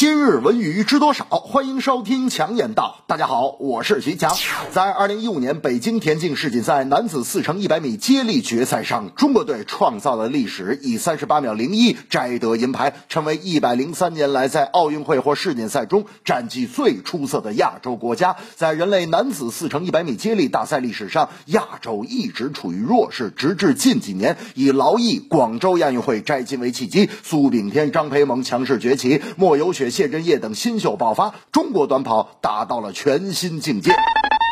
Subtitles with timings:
[0.00, 1.26] 今日文娱知多少？
[1.26, 3.04] 欢迎收听强言道。
[3.06, 4.34] 大家好，我是徐强。
[4.72, 18.36] 在二零一五年北京田径世锦赛男子四乘一百米接力决赛上，中国队创造了历史，以三十八秒零一摘得银牌，成为一百零三年来在奥运会或世锦赛中战绩最出色的亚洲国家。
[18.56, 29.89] 在人类男子四乘一百米接力大赛历史上，亚洲一直处于弱势，直至近几年，以劳役广州亚运会摘金为契机，苏炳添、张培萌强势崛起，莫有雪。
[29.90, 33.92] 谢震业等新秀爆发，中国短跑达到了全新境界。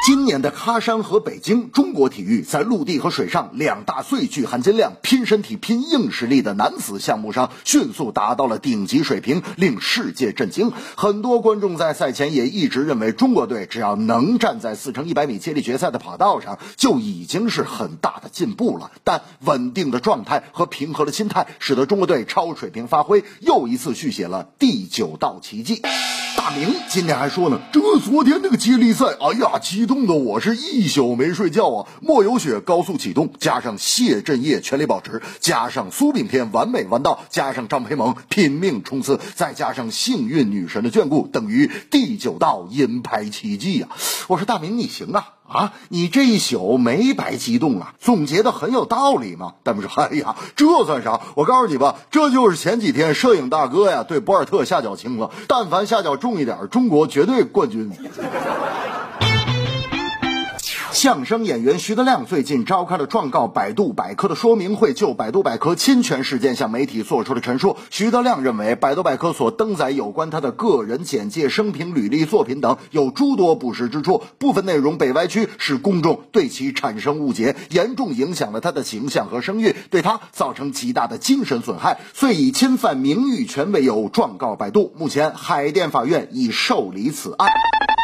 [0.08, 10.72] 今年的喀山和北京，中国体育在陆地和水上两大最具含金量、拼身体、拼硬实力的男子项目上，迅速达到了顶级水平，令世界震惊。
[10.96, 18.90] 很多观众在赛前也一直认为，中国队只要能站在四乘一百米接力决赛的跑道上，就已经是很大的进步了。
[19.04, 25.82] 但稳定的状态和平和的心态，使得中国队超水平发挥，又一次续写了第九道奇迹。
[26.34, 31.88] 大明今天还说呢，这昨天那个接力赛，哎呀，激动弄得我是一宿没睡觉啊！
[32.00, 43.88] 莫有雪高速启动，加上谢震业全力保持，加上苏炳添完美弯道，加上张培萌拼命冲刺，再加上幸运女神的眷顾，等于第九道银牌奇迹呀！
[44.28, 45.32] 我说大明你行啊！
[45.48, 47.94] 啊，你这一宿没白激动啊！
[47.98, 49.54] 总结的很有道理嘛。
[49.64, 51.20] 大明说：“哎呀，这算啥？
[51.34, 55.32] 我告诉你吧，这就是前几天摄影大哥呀对博尔特下脚轻了。
[55.48, 57.90] 但凡下脚重一点，中国绝对冠军。”
[60.98, 67.76] 相声演员徐德亮最近召开了状告百度百科的说明会，就百度百科侵权事件向媒体做出了陈述。
[67.88, 84.92] 徐德亮认为，百度百科所登载有关他的个人简介、生平、履历、作品等有诸多不实之处，部分内容被歪曲，使公众对其产生误解，严重影响了他的形象和声誉，对他造成极大的精神损害，遂以侵犯名誉权为由状告百度。
[84.98, 87.48] 目前，海淀法院已受理此案。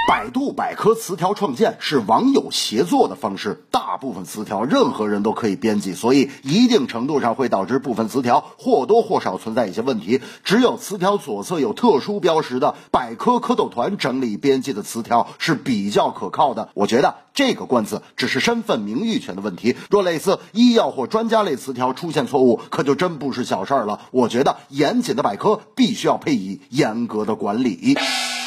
[0.06, 10.20] 百度百科词条创建是网友协作的方式，大部分词条任何人都可以编辑，所以一定程度上会导致部分词条或多或少存在一些问题。
[10.44, 16.69] 只有词条左侧有特殊标识的百科蝌蚪团整理编辑的词条是比较可靠的。
[16.75, 24.03] 我觉得这个官司只是身份名誉权的问题，若类似医药或专家类词条出现错误，可就真不是小事儿了。
[24.10, 27.97] 我觉得严谨的百科必须要配以严格的管理。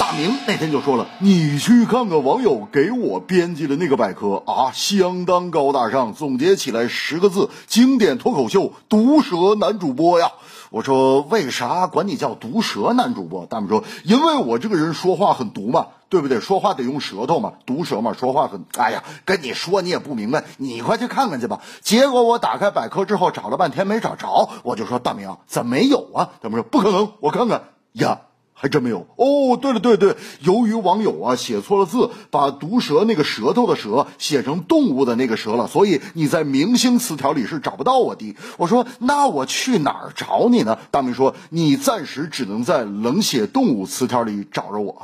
[0.07, 10.31] 大明那天就说了，你去看看网友给我编辑的那个百科啊，相当高大上，总结起来十个字：经典脱口秀毒舌男主播呀。
[10.69, 13.45] 我说为啥管你叫毒舌男主播？
[13.47, 16.39] 大明说，因为我这个人说话很毒嘛，对不对？
[16.39, 18.63] 说话得用舌头嘛，毒舌嘛，说话很……
[18.77, 21.59] 哎呀，跟你说你也不明白，你快去看看去吧。
[21.81, 26.29] 结果我打开百科之后找了半天没找着，我就说大明怎么没有啊？
[26.41, 28.21] 大明说不可能，我看看呀。
[28.59, 29.55] 还真没有哦。
[29.61, 38.35] 对了，对对，由于网友啊写错了字，把毒蛇那个舌头的蛇写成动物的那个蛇了，所以你在明星词条里是找不到我的。
[38.57, 40.79] 我说那我去哪儿找你呢？
[40.89, 45.03] 大明说你暂时只能在冷血动物词条里找着我。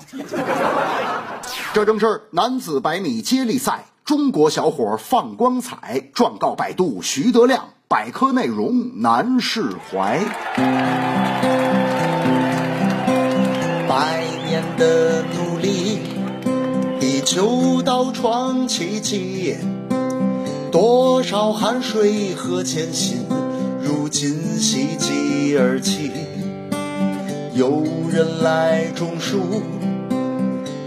[1.74, 11.12] 这正是男子百米接力赛，中国小伙放光彩，状告百度徐德亮，百科内容难释怀。
[17.34, 19.56] 第九道创奇迹，
[20.72, 23.26] 多少汗水和艰辛，
[23.82, 24.30] 如今
[24.60, 26.12] 喜极而泣。
[27.56, 29.40] 有人来种树，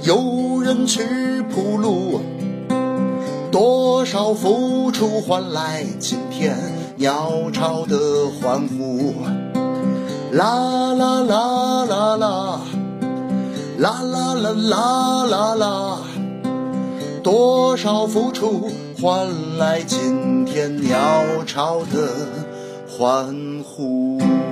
[0.05, 2.21] 有人去铺路，
[3.51, 6.57] 多少付出换来今天
[6.95, 7.99] 鸟巢的
[8.41, 9.17] 欢呼。
[10.31, 12.61] 啦啦啦啦啦。
[13.79, 15.99] 啦啦啦啦啦啦，
[17.27, 18.71] 多少付出
[19.03, 22.09] 换来今天鸟巢的
[22.89, 23.35] 欢
[23.65, 24.46] 呼。